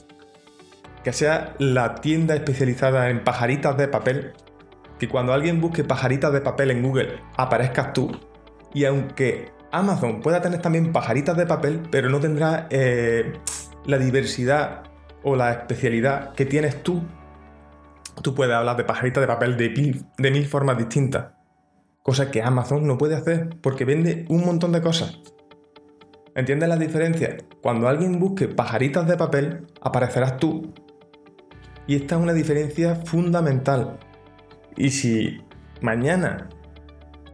Que 1.02 1.12
sea 1.12 1.54
la 1.58 1.94
tienda 1.94 2.34
especializada 2.34 3.08
en 3.08 3.24
pajaritas 3.24 3.76
de 3.78 3.88
papel, 3.88 4.32
que 4.98 5.08
cuando 5.08 5.32
alguien 5.32 5.60
busque 5.60 5.84
pajaritas 5.84 6.32
de 6.32 6.40
papel 6.40 6.70
en 6.70 6.82
Google 6.82 7.20
aparezcas 7.36 7.92
tú 7.92 8.10
y 8.72 8.84
aunque 8.84 9.50
Amazon 9.72 10.20
pueda 10.20 10.40
tener 10.40 10.60
también 10.60 10.92
pajaritas 10.92 11.36
de 11.36 11.46
papel, 11.46 11.82
pero 11.90 12.08
no 12.08 12.20
tendrá 12.20 12.66
eh, 12.70 13.32
la 13.84 13.98
diversidad 13.98 14.84
o 15.22 15.36
la 15.36 15.52
especialidad 15.52 16.34
que 16.34 16.46
tienes 16.46 16.82
tú. 16.82 17.02
Tú 18.22 18.34
puedes 18.34 18.54
hablar 18.54 18.76
de 18.76 18.84
pajaritas 18.84 19.20
de 19.20 19.26
papel 19.26 19.56
de 19.56 19.70
mil, 19.70 20.06
de 20.16 20.30
mil 20.30 20.46
formas 20.46 20.78
distintas. 20.78 21.32
Cosa 22.02 22.30
que 22.30 22.42
Amazon 22.42 22.86
no 22.86 22.96
puede 22.96 23.16
hacer 23.16 23.50
porque 23.60 23.84
vende 23.84 24.24
un 24.28 24.44
montón 24.46 24.72
de 24.72 24.80
cosas. 24.80 25.20
¿Entiendes 26.34 26.68
la 26.68 26.76
diferencia? 26.76 27.36
Cuando 27.62 27.88
alguien 27.88 28.20
busque 28.20 28.46
pajaritas 28.46 29.06
de 29.08 29.16
papel, 29.16 29.66
aparecerás 29.80 30.36
tú. 30.36 30.72
Y 31.86 31.96
esta 31.96 32.16
es 32.16 32.20
una 32.20 32.32
diferencia 32.32 32.96
fundamental. 33.04 33.98
Y 34.76 34.90
si 34.90 35.40
mañana 35.80 36.48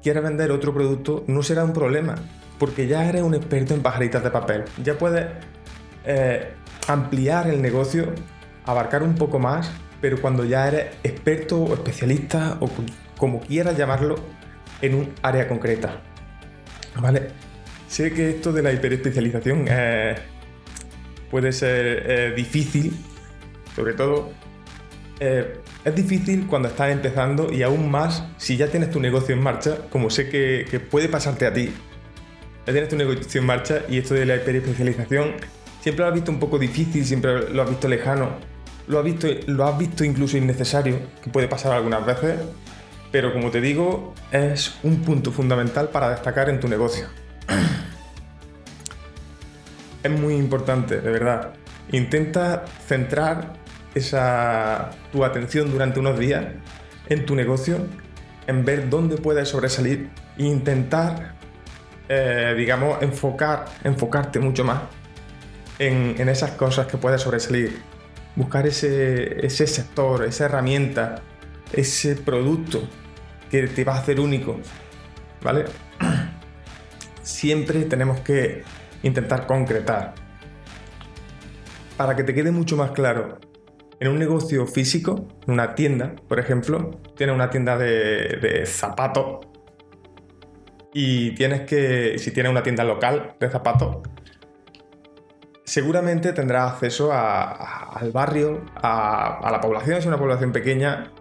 quieres 0.03 0.23
vender 0.23 0.51
otro 0.51 0.73
producto, 0.73 1.25
no 1.27 1.43
será 1.43 1.65
un 1.65 1.73
problema, 1.73 2.17
porque 2.59 2.87
ya 2.87 3.09
eres 3.09 3.23
un 3.23 3.35
experto 3.35 3.75
en 3.75 3.83
pajaritas 3.83 4.23
de 4.23 4.31
papel. 4.31 4.65
Ya 4.83 4.99
puedes 4.99 5.27
eh, 6.05 6.53
ampliar 6.89 7.49
el 7.49 7.63
negocio, 7.63 8.13
abarcar 8.65 9.03
un 9.03 9.15
poco 9.15 9.39
más, 9.39 9.71
pero 10.01 10.21
cuando 10.21 10.45
ya 10.45 10.69
eres 10.69 10.87
experto 11.03 11.63
o 11.63 11.75
especialista 11.75 12.59
o 12.61 12.69
como 13.17 13.41
quieras 13.41 13.77
llamarlo, 13.77 14.17
en 14.81 14.97
un 14.97 15.15
área 15.23 15.49
concreta. 15.49 16.01
¿Vale? 17.01 17.29
Sé 17.89 18.13
que 18.13 18.31
esto 18.31 18.53
de 18.53 18.63
la 18.63 18.73
hiperespecialización 18.73 19.67
eh, 19.69 20.17
puede 21.31 21.53
ser 21.53 22.03
eh, 22.07 22.33
difícil, 22.35 22.93
sobre 23.77 23.95
todo 23.95 24.33
es 25.85 25.95
difícil 25.95 26.47
cuando 26.47 26.69
estás 26.69 26.91
empezando 26.91 27.53
y 27.53 27.63
aún 27.63 27.91
más 27.91 28.25
si 28.37 28.57
ya 28.57 28.69
tienes 28.69 28.91
tu 28.91 29.01
negocio 29.01 29.35
en 29.35 29.43
marcha, 29.43 29.79
como 29.91 30.11
sé 30.11 30.29
que, 30.29 30.81
puede 30.91 31.09
pasarte 31.09 31.47
a 31.47 31.53
ti. 31.53 31.73
Ya 32.67 32.73
tienes 32.73 32.89
tu 32.89 32.97
negocio 32.97 33.41
en 33.41 33.47
marcha 33.47 33.83
y 33.89 33.99
esto 33.99 34.15
de 34.15 34.25
la 34.25 34.37
hiperespecialización 34.37 35.33
siempre 35.81 36.05
lo 36.05 36.09
has 36.09 36.15
visto 36.15 36.31
un 36.31 36.39
poco 36.39 36.59
difícil, 36.59 37.05
siempre 37.05 37.51
lo 37.51 37.63
has 37.63 37.69
visto 37.69 37.89
lejano, 37.89 38.37
lo 38.87 39.01
has 39.01 39.05
visto, 39.05 39.27
lo 39.47 39.67
has 39.67 39.77
visto 39.77 40.05
incluso 40.05 40.37
innecesario, 40.37 41.01
que 41.23 41.31
puede 41.31 41.49
pasar 41.49 41.73
algunas 41.73 42.07
veces. 42.07 42.37
Pero 43.11 43.33
como 43.33 43.51
te 43.51 43.61
digo, 43.61 44.15
es 44.31 44.75
un 44.85 45.03
punto 45.03 45.33
fundamental 45.33 45.89
para 45.89 46.11
destacar 46.11 46.49
en 46.49 46.61
tu 46.61 46.69
negocio. 46.69 47.07
Es 50.03 50.11
muy 50.11 50.35
importante, 50.35 51.01
de 51.01 51.11
verdad. 51.13 51.53
Intenta 51.93 52.65
centrar 52.89 53.62
esa, 53.95 54.91
tu 55.11 55.25
atención 55.25 55.71
durante 55.71 56.01
unos 56.01 56.19
días 56.19 56.45
en 57.09 57.27
tu 57.27 57.35
negocio, 57.35 57.87
en 58.47 58.65
ver 58.65 58.89
dónde 58.89 59.17
puedes 59.17 59.49
sobresalir 59.49 60.11
e 60.39 60.45
intentar, 60.45 61.35
eh, 62.09 62.55
digamos, 62.57 63.03
enfocar, 63.03 63.67
enfocarte 63.85 64.41
mucho 64.41 64.65
más 64.65 64.83
en, 65.79 66.15
en, 66.19 66.29
esas 66.29 66.53
cosas 66.53 66.87
que 66.87 66.97
puedes 66.97 67.21
sobresalir. 67.21 67.81
Buscar 68.35 68.67
ese, 68.67 69.45
ese 69.45 69.67
sector, 69.67 70.25
esa 70.25 70.47
herramienta, 70.47 71.17
ese 71.73 72.17
producto 72.17 72.83
que 73.51 73.67
te 73.69 73.85
va 73.85 73.97
a 73.97 73.99
hacer 73.99 74.21
único, 74.21 74.59
¿vale? 75.43 75.67
Siempre 77.23 77.85
tenemos 77.85 78.21
que 78.21 78.65
intentar 79.03 79.47
concretar. 79.47 80.15
Para 81.97 82.17
que 82.17 82.25
te 82.25 82.33
quede 82.33 82.51
mucho 82.51 82.77
más 82.77 82.93
claro, 82.93 83.39
en 84.03 84.09
un 84.09 84.19
negocio 84.19 84.67
físico, 84.67 85.29
en 85.47 85.55
una 85.55 85.77
tienda, 85.77 86.17
por 86.27 86.41
ejemplo, 86.41 86.91
tienes 87.17 87.37
una 87.37 87.51
tienda 87.51 87.79
de, 87.79 88.65
zapatos 88.67 89.47
y 90.93 91.31
tienes 91.37 91.61
que, 91.61 92.19
si 92.19 92.33
tienes 92.33 92.51
una 92.51 92.65
tienda 92.65 92.83
local 92.83 93.37
de 93.39 93.49
zapatos, 93.49 93.99
seguramente 95.65 96.33
tendrás 96.33 96.73
acceso 96.73 97.13
al 97.13 98.11
barrio, 98.11 98.65
a, 98.75 99.49
la 99.53 99.61
población, 99.61 99.99
es 99.99 100.07
una 100.07 100.19
población 100.19 100.51
pequeña, 100.51 101.13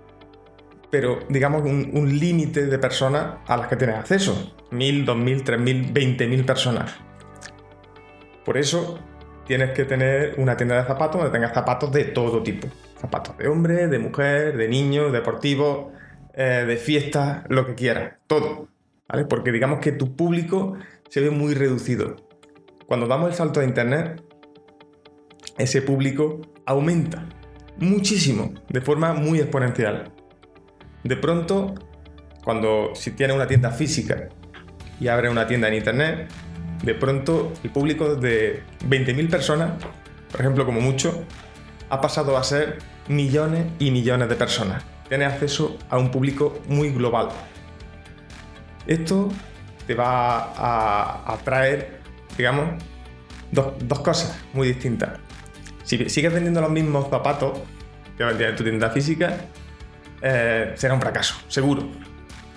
pero 0.90 1.20
digamos 1.30 1.62
un, 1.62 2.20
límite 2.20 2.66
de 2.66 2.80
personas 2.80 3.36
a 3.46 3.58
las 3.58 3.68
que 3.68 3.76
tienes 3.76 3.98
acceso. 3.98 4.56
Mil, 4.72 5.06
dos 5.06 5.18
mil, 5.18 5.44
tres 5.44 5.60
mil, 5.60 5.92
veinte 5.94 6.26
mil 6.26 6.44
personas. 6.46 6.96
Por 8.44 8.58
eso 8.58 8.98
tienes 9.45 9.71
que 9.71 9.86
tener 9.86 10.36
una 10.38 10.55
tienda 10.57 10.77
de 10.77 10.88
zapatos 10.88 11.21
donde 11.21 11.38
tengas 11.38 11.53
zapatos 11.53 11.91
de 11.91 12.05
todo 12.05 12.43
tipo. 12.43 12.67
Zapatos 13.00 13.38
de 13.38 13.48
hombre, 13.48 13.88
de 13.88 14.00
mujer, 14.00 14.55
de 14.55 14.67
niño, 14.67 15.12
deportivos, 15.12 15.88
eh, 16.33 16.65
de 16.67 16.77
fiesta, 16.77 17.43
lo 17.50 17.65
que 17.65 17.75
quieras. 17.75 18.13
Todo. 18.27 18.67
¿Vale? 19.07 19.25
Porque 19.25 19.51
digamos 19.51 19.79
que 19.79 19.91
tu 19.91 20.15
público 20.15 20.77
se 21.10 21.21
ve 21.21 21.29
muy 21.29 21.53
reducido. 21.53 22.15
Cuando 22.86 23.07
damos 23.07 23.29
el 23.29 23.36
salto 23.36 23.60
a 23.60 23.63
internet, 23.63 24.21
ese 25.57 25.81
público 25.81 26.41
aumenta 26.65 27.27
muchísimo, 27.77 28.53
de 28.69 28.81
forma 28.81 29.13
muy 29.13 29.39
exponencial. 29.39 30.12
De 31.03 31.17
pronto, 31.17 31.74
cuando 32.43 32.91
si 32.93 33.12
tienes 33.12 33.36
una 33.36 33.48
tienda 33.48 33.71
física 33.71 34.29
y 35.00 35.07
abres 35.07 35.31
una 35.31 35.48
tienda 35.48 35.67
en 35.67 35.75
internet, 35.75 36.31
de 36.84 36.96
pronto 36.96 37.54
el 37.64 37.70
público 37.70 38.16
de 38.16 38.64
20.000 38.88 39.30
personas, 39.30 39.72
por 40.32 40.42
ejemplo, 40.42 40.66
como 40.66 40.82
mucho, 40.82 41.24
ha 41.90 42.02
pasado 42.02 42.38
a 42.38 42.44
ser 42.44 42.80
millones 43.08 43.66
y 43.80 43.92
millones 43.92 44.30
de 44.30 44.36
personas. 44.36 44.84
Tienes 45.08 45.34
acceso 45.34 45.78
a 45.90 45.98
un 45.98 46.10
público 46.10 46.60
muy 46.68 46.90
global. 46.90 47.30
Esto 48.88 49.30
te 49.86 49.94
va 49.94 50.54
a, 51.34 51.38
traer, 51.44 52.00
digamos, 52.38 52.82
dos, 53.52 54.00
cosas 54.00 54.38
muy 54.54 54.70
distintas. 54.70 55.20
Si 55.84 56.10
sigues 56.10 56.34
vendiendo 56.34 56.62
los 56.62 56.72
mismos 56.72 57.10
zapatos 57.10 57.60
que 58.18 58.24
vendías 58.24 58.52
en 58.52 58.56
tu 58.56 58.64
tienda 58.64 58.90
física, 58.90 59.38
eh, 60.22 60.74
será 60.76 60.94
un 60.94 61.02
fracaso, 61.02 61.36
seguro. 61.48 61.84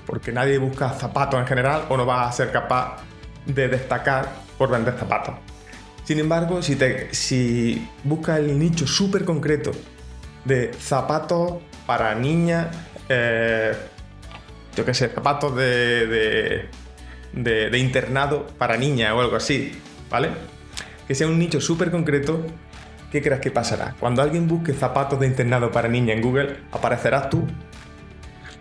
Porque 0.07 0.31
nadie 0.33 0.59
busca 0.59 0.90
zapatos 0.90 1.40
en 1.40 1.47
general 1.47 1.87
o 1.88 1.97
no 1.97 2.07
va 2.07 2.28
a 2.28 2.33
ser 2.33 2.52
capaz 2.52 2.99
de 3.46 3.68
destacar 3.68 4.32
por 4.58 4.70
vender 4.70 4.94
zapatos. 4.98 5.34
Sin 6.04 6.19
embargo, 6.19 6.62
si, 6.62 6.76
te, 6.76 7.12
si 7.14 7.88
buscas 8.04 8.38
el 8.38 8.58
nicho 8.58 8.86
súper 8.86 9.25
concreto 9.25 9.73
de 10.45 10.71
zapatos 10.78 11.62
para 11.86 12.14
niñas, 12.14 12.69
eh, 13.08 13.73
yo 14.76 14.84
qué 14.84 14.92
sé, 14.92 15.08
zapatos 15.08 15.56
de, 15.56 16.69
de, 17.32 17.71
de, 17.71 17.78
internado 17.78 18.47
para 18.58 18.76
niñas 18.76 19.12
o 19.12 19.21
algo 19.21 19.36
así, 19.36 19.73
¿vale? 20.10 20.28
Que 21.08 21.14
sea 21.14 21.26
un 21.26 21.38
nicho 21.38 21.60
súper 21.60 21.90
concreto, 21.90 22.45
¿qué 23.10 23.23
crees 23.23 23.40
que 23.40 23.50
pasará? 23.50 23.95
Cuando 23.99 24.21
alguien 24.21 24.47
busque 24.47 24.75
zapatos 24.75 25.21
de 25.21 25.26
internado 25.26 25.71
para 25.71 25.88
niña 25.88 26.12
en 26.12 26.21
Google, 26.21 26.56
aparecerás 26.71 27.30
tú. 27.30 27.47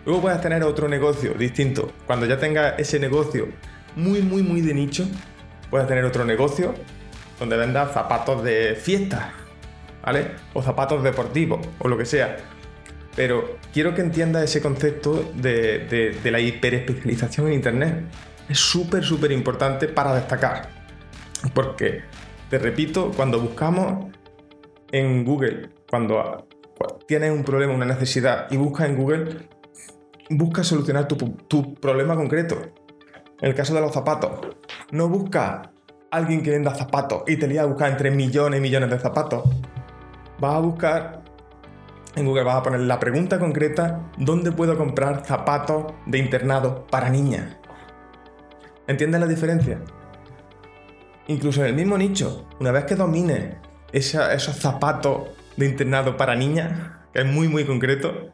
Luego 0.06 0.22
puedes 0.22 0.40
tener 0.40 0.62
otro 0.62 0.88
negocio 0.88 1.34
distinto. 1.34 1.92
Cuando 2.06 2.24
ya 2.26 2.38
tengas 2.38 2.78
ese 2.78 2.98
negocio 2.98 3.48
muy, 3.96 4.22
muy, 4.22 4.42
muy 4.42 4.60
de 4.60 4.74
nicho, 4.74 5.06
puedes 5.70 5.86
tener 5.86 6.04
otro 6.04 6.24
negocio 6.24 6.74
donde 7.38 7.56
vendas 7.56 7.92
zapatos 7.92 8.42
de 8.44 8.76
fiesta, 8.76 9.32
¿vale? 10.04 10.32
O 10.52 10.62
zapatos 10.62 11.02
deportivos, 11.02 11.66
o 11.78 11.88
lo 11.88 11.98
que 11.98 12.06
sea. 12.06 12.36
Pero 13.16 13.58
quiero 13.72 13.94
que 13.94 14.00
entiendas 14.00 14.44
ese 14.44 14.60
concepto 14.60 15.32
de, 15.34 16.14
de 16.22 16.30
la 16.30 16.40
hiperespecialización 16.40 17.48
en 17.48 17.52
Internet. 17.54 18.04
Es 18.48 18.58
súper, 18.58 19.04
súper 19.04 19.32
importante 19.32 19.88
para 19.88 20.14
destacar. 20.14 20.68
Porque, 21.54 22.02
te 22.50 22.58
repito, 22.58 23.12
cuando 23.14 23.40
buscamos 23.40 24.10
en 24.90 25.24
Google, 25.24 25.70
cuando 25.88 26.48
tienes 27.06 27.30
un 27.30 27.44
problema, 27.44 27.72
una 27.74 27.86
necesidad 27.86 28.46
y 28.50 28.56
buscas 28.56 28.88
en 28.88 28.96
Google, 28.96 29.48
busca 30.30 30.64
solucionar 30.64 31.06
tu, 31.08 31.16
tu 31.16 31.74
problema 31.74 32.16
concreto. 32.16 32.60
En 33.44 33.50
el 33.50 33.54
caso 33.54 33.74
de 33.74 33.82
los 33.82 33.92
zapatos, 33.92 34.30
no 34.90 35.06
busca 35.06 35.70
alguien 36.10 36.42
que 36.42 36.50
venda 36.50 36.74
zapatos 36.74 37.24
y 37.26 37.36
te 37.36 37.60
a 37.60 37.66
buscar 37.66 37.90
entre 37.90 38.10
millones 38.10 38.56
y 38.58 38.62
millones 38.62 38.88
de 38.88 38.98
zapatos. 38.98 39.44
Vas 40.38 40.54
a 40.54 40.60
buscar 40.60 41.22
en 42.16 42.24
Google, 42.24 42.44
vas 42.44 42.56
a 42.56 42.62
poner 42.62 42.80
la 42.80 42.98
pregunta 42.98 43.38
concreta: 43.38 44.00
¿dónde 44.16 44.50
puedo 44.50 44.78
comprar 44.78 45.26
zapatos 45.26 45.92
de 46.06 46.16
internado 46.16 46.86
para 46.86 47.10
niñas? 47.10 47.58
¿Entiendes 48.86 49.20
la 49.20 49.26
diferencia? 49.26 49.78
Incluso 51.26 51.60
en 51.60 51.66
el 51.66 51.74
mismo 51.74 51.98
nicho, 51.98 52.48
una 52.60 52.72
vez 52.72 52.86
que 52.86 52.94
domines 52.94 53.56
esos 53.92 54.56
zapatos 54.56 55.28
de 55.58 55.66
internado 55.66 56.16
para 56.16 56.34
niñas, 56.34 56.72
que 57.12 57.20
es 57.20 57.26
muy 57.26 57.48
muy 57.48 57.66
concreto, 57.66 58.32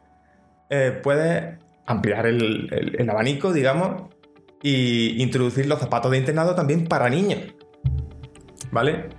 eh, 0.69 0.97
puedes 1.03 1.59
ampliar 1.85 2.27
el 2.27 3.09
abanico, 3.09 3.51
digamos, 3.51 4.03
y 4.61 5.21
introducir 5.21 5.65
los 5.65 5.79
zapatos 5.79 6.11
de 6.11 6.17
internado 6.17 6.55
también 6.55 6.85
para 6.85 7.09
niños. 7.09 7.39
¿Vale? 8.71 9.09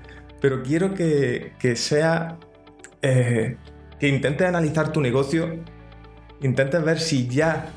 Pero 0.40 0.62
quiero 0.62 0.94
que, 0.94 1.52
sea. 1.76 2.38
Eh, 3.02 3.56
que 4.02 4.08
intentes 4.08 4.48
analizar 4.48 4.90
tu 4.90 5.00
negocio, 5.00 5.60
intentes 6.40 6.82
ver 6.84 6.98
si 6.98 7.28
ya 7.28 7.68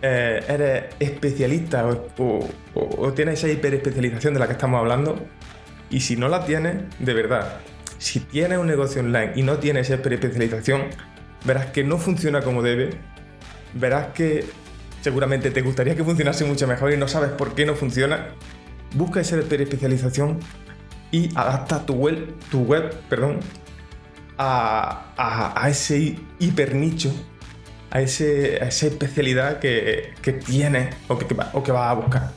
eh, 0.00 0.42
eres 0.48 0.84
especialista 0.98 1.86
o, 2.16 3.12
tienes 3.14 3.38
esa 3.38 3.52
hiperespecialización 3.52 4.32
de 4.32 4.40
la 4.40 4.46
que 4.46 4.54
estamos 4.54 4.80
hablando. 4.80 5.16
Y 5.90 6.00
si 6.00 6.16
no 6.16 6.28
la 6.28 6.46
tienes, 6.46 6.76
de 6.98 7.12
verdad, 7.12 7.58
si 7.98 8.20
tienes 8.20 8.58
un 8.58 8.66
negocio 8.66 9.02
online 9.02 9.32
y 9.36 9.42
no 9.42 9.58
tienes 9.58 9.90
esa 9.90 10.00
hiperespecialización, 10.00 10.84
verás 11.44 11.66
que 11.66 11.84
no 11.84 11.98
funciona 11.98 12.40
como 12.40 12.62
debe, 12.62 12.90
verás 13.74 14.08
que 14.14 14.46
seguramente 15.02 15.50
te 15.50 15.60
gustaría 15.60 15.94
que 15.96 16.04
funcionase 16.04 16.44
mucho 16.44 16.66
mejor 16.66 16.92
y 16.92 16.96
no 16.96 17.08
sabes 17.08 17.30
por 17.30 17.54
qué 17.54 17.66
no 17.66 17.74
funciona, 17.74 18.28
busca 18.94 19.20
esa 19.20 19.38
especialización 19.38 20.38
y 21.10 21.28
adapta 21.36 21.84
tu 21.84 21.94
web, 21.94 22.34
tu 22.50 22.62
web 22.62 22.94
perdón, 23.08 23.40
a, 24.38 25.66
ese 25.68 26.16
hiper 26.38 26.74
nicho, 26.74 27.12
a, 27.90 28.00
ese, 28.00 28.64
esa 28.64 28.86
especialidad 28.86 29.58
que, 29.58 30.14
que 30.22 30.32
tienes 30.32 30.94
o 31.08 31.18
que, 31.18 31.34
vas 31.34 31.90
a 31.90 31.94
buscar. 31.94 32.30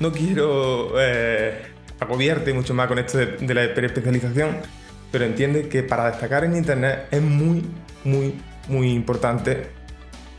No 0.00 0.12
quiero 0.12 1.00
eh, 1.00 1.62
mucho 2.52 2.74
más 2.74 2.88
con 2.88 2.98
esto 2.98 3.18
de, 3.18 3.26
de 3.38 3.54
la 3.54 3.64
especialización, 3.64 4.56
pero 5.12 5.24
entiende 5.24 5.68
que 5.68 5.84
para 5.84 6.10
destacar 6.10 6.44
en 6.44 6.56
Internet 6.56 7.06
es 7.12 7.22
muy, 7.22 7.64
muy, 8.04 8.34
muy 8.68 8.90
importante 8.90 9.83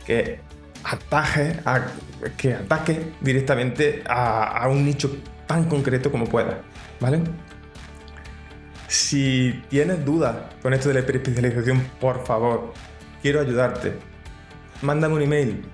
que 0.06 0.38
ataje, 0.84 1.60
que 2.36 2.54
ataque 2.54 3.12
directamente 3.20 4.04
a, 4.08 4.66
un 4.68 4.84
nicho 4.84 5.18
tan 5.46 5.64
concreto 5.64 6.10
como 6.10 6.26
pueda, 6.26 6.62
¿vale? 7.00 7.20
Si 8.86 9.62
tienes 9.68 10.04
dudas 10.04 10.36
con 10.62 10.72
esto 10.72 10.88
de 10.88 10.94
la 10.94 11.00
hiperespecialización, 11.00 11.80
por 12.00 12.24
favor, 12.24 12.72
quiero 13.20 13.40
ayudarte. 13.40 13.94
Mándame 14.82 15.14
un 15.14 15.22
email 15.22 15.64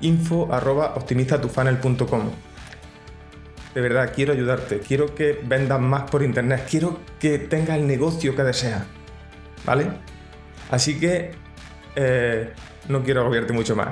info 0.00 0.52
arroba 0.52 0.94
optimizatufunnel.com 0.94 2.30
De 3.74 3.80
verdad, 3.80 4.12
quiero 4.14 4.32
ayudarte. 4.32 4.80
Quiero 4.80 5.14
que 5.14 5.40
vendas 5.44 5.80
más 5.80 6.10
por 6.10 6.22
internet. 6.22 6.66
Quiero 6.68 6.98
que 7.18 7.38
tengas 7.38 7.78
el 7.78 7.86
negocio 7.86 8.36
que 8.36 8.42
deseas. 8.42 8.82
¿Vale? 9.64 9.86
Así 10.70 10.98
que 10.98 11.30
eh, 11.96 12.52
no 12.88 13.02
quiero 13.02 13.20
agobiarte 13.20 13.52
mucho 13.52 13.76
más. 13.76 13.88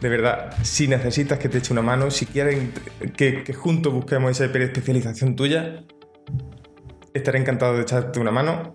De 0.00 0.08
verdad, 0.08 0.52
si 0.62 0.88
necesitas 0.88 1.38
que 1.38 1.48
te 1.48 1.58
eche 1.58 1.72
una 1.72 1.82
mano, 1.82 2.10
si 2.10 2.26
quieren 2.26 2.72
que, 3.16 3.44
juntos 3.54 3.92
busquemos 3.92 4.32
esa 4.32 4.46
especialización 4.46 5.36
tuya, 5.36 5.84
estaré 7.14 7.38
encantado 7.38 7.76
de 7.76 7.82
echarte 7.82 8.18
una 8.18 8.32
mano. 8.32 8.74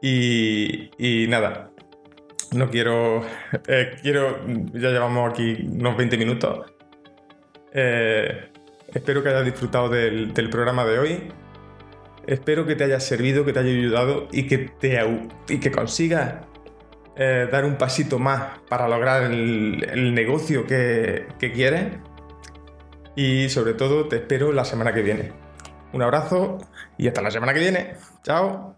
Y, 0.00 1.26
nada, 1.28 1.72
no 2.52 2.70
quiero. 2.70 3.24
eh, 3.66 3.96
quiero. 4.02 4.46
Ya 4.72 4.90
llevamos 4.90 5.32
aquí 5.32 5.66
unos 5.68 5.96
20 5.96 6.16
minutos. 6.16 6.72
Eh, 7.72 8.50
espero 8.94 9.24
que 9.24 9.30
hayas 9.30 9.44
disfrutado 9.44 9.88
del, 9.88 10.32
programa 10.48 10.84
de 10.84 10.98
hoy. 11.00 11.32
Espero 12.26 12.66
que 12.66 12.76
te 12.76 12.84
haya 12.84 13.00
servido, 13.00 13.44
que 13.44 13.52
te 13.52 13.58
haya 13.58 13.70
ayudado 13.70 14.28
y 14.30 14.46
que, 14.46 14.58
te, 14.58 15.00
y 15.48 15.58
que 15.58 15.72
consigas 15.72 16.46
eh, 17.22 17.48
dar 17.52 17.66
un 17.66 17.76
pasito 17.76 18.18
más 18.18 18.60
para 18.66 18.88
lograr 18.88 19.24
el, 19.24 20.14
negocio 20.14 20.66
que, 20.66 21.28
que 21.38 21.52
quieres. 21.52 21.98
Y 23.14 23.50
sobre 23.50 23.74
todo 23.74 24.08
te 24.08 24.16
espero 24.16 24.52
la 24.52 24.64
semana 24.64 24.94
que 24.94 25.02
viene. 25.02 25.32
Un 25.92 26.00
abrazo 26.00 26.56
y 26.96 27.08
hasta 27.08 27.20
la 27.20 27.30
semana 27.30 27.52
que 27.52 27.60
viene. 27.60 27.96
Chao. 28.22 28.74